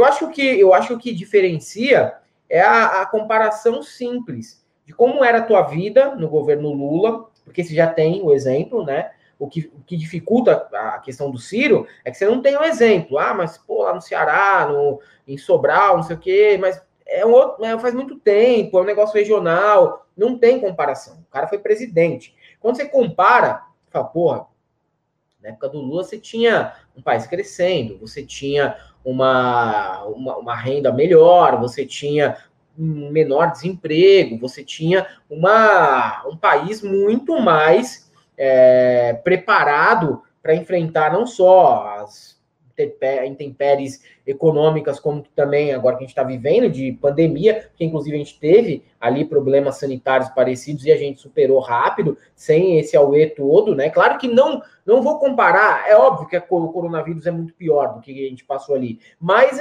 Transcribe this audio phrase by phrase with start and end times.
[0.00, 2.14] eu acho que o que diferencia
[2.48, 7.62] é a, a comparação simples de como era a tua vida no governo Lula, porque
[7.62, 9.12] você já tem o exemplo, né?
[9.38, 12.60] O que, o que dificulta a questão do Ciro é que você não tem o
[12.60, 13.18] um exemplo.
[13.18, 17.24] Ah, mas pô, lá no Ceará, no, em Sobral, não sei o quê, mas é
[17.24, 21.24] um outro, é, faz muito tempo, é um negócio regional, não tem comparação.
[21.28, 22.34] O cara foi presidente.
[22.60, 24.46] Quando você compara, fala, porra,
[25.42, 30.92] na época do Lula você tinha um país crescendo, você tinha uma, uma, uma renda
[30.92, 32.36] melhor, você tinha
[32.78, 41.26] um menor desemprego, você tinha uma, um país muito mais é, preparado para enfrentar não
[41.26, 42.39] só as
[43.26, 48.18] intempéries econômicas, como também agora que a gente está vivendo de pandemia, que inclusive a
[48.18, 53.74] gente teve ali problemas sanitários parecidos e a gente superou rápido, sem esse auê todo,
[53.74, 53.90] né?
[53.90, 58.00] Claro que não, não vou comparar, é óbvio que o coronavírus é muito pior do
[58.00, 59.58] que a gente passou ali, mas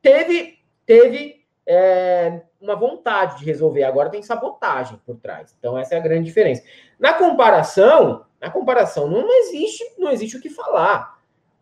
[0.00, 5.54] teve, teve é, uma vontade de resolver, agora tem sabotagem por trás.
[5.58, 6.62] Então essa é a grande diferença.
[6.98, 11.17] Na comparação, na comparação não existe, não existe o que falar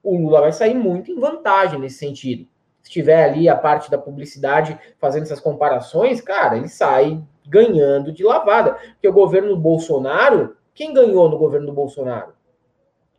[0.07, 2.47] o Lula vai sair muito em vantagem nesse sentido.
[2.81, 8.23] Se tiver ali a parte da publicidade fazendo essas comparações, cara, ele sai ganhando de
[8.23, 8.75] lavada.
[8.93, 12.35] Porque o governo Bolsonaro, quem ganhou no governo do Bolsonaro?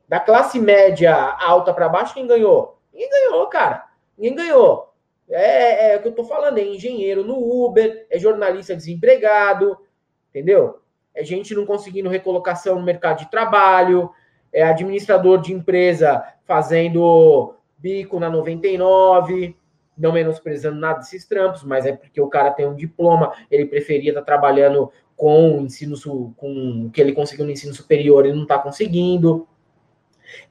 [0.07, 2.79] Da classe média alta para baixo, quem ganhou?
[2.93, 3.85] Ninguém ganhou, cara.
[4.17, 4.93] Ninguém ganhou.
[5.29, 9.77] É, é, é o que eu tô falando, é engenheiro no Uber, é jornalista desempregado,
[10.29, 10.79] entendeu?
[11.13, 14.09] É gente não conseguindo recolocação no mercado de trabalho,
[14.51, 19.55] é administrador de empresa fazendo bico na 99,
[19.97, 24.11] não menosprezando nada desses trampos, mas é porque o cara tem um diploma, ele preferia
[24.11, 25.95] estar tá trabalhando com o ensino
[26.37, 29.47] com o que ele conseguiu no ensino superior, ele não está conseguindo.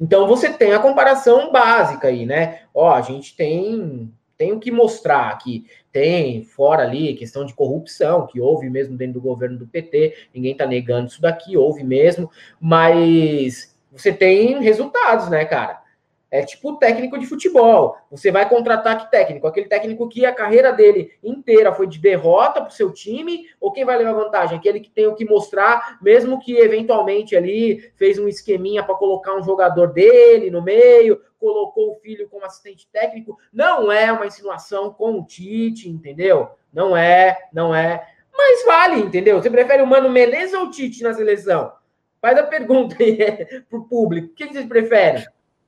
[0.01, 2.63] Então você tem a comparação básica aí, né?
[2.75, 5.65] Ó, a gente tem tem o que mostrar aqui.
[5.91, 10.53] Tem fora ali questão de corrupção, que houve mesmo dentro do governo do PT, ninguém
[10.53, 12.31] está negando isso daqui, houve mesmo,
[12.61, 15.87] mas você tem resultados, né, cara?
[16.29, 17.97] É tipo técnico de futebol.
[18.11, 19.47] Você vai contratar que técnico?
[19.47, 23.73] Aquele técnico que a carreira dele inteira foi de derrota para o seu time, ou
[23.73, 24.59] quem vai levar vantagem?
[24.59, 29.37] Aquele que tem o que mostrar, mesmo que eventualmente ali fez um esqueminha para colocar
[29.37, 33.39] um jogador dele no meio, colocou o filho como assistente técnico.
[33.53, 36.51] Não é uma insinuação com o Tite, entendeu?
[36.73, 38.05] Não é, não é.
[38.37, 39.41] Mas vale, entendeu?
[39.41, 41.73] Você prefere o Mano Menezes ou o Tite na seleção?
[42.21, 43.19] Faz a pergunta aí
[43.69, 44.35] pro público.
[44.35, 45.25] Quem vocês preferem?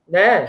[0.07, 0.47] Né?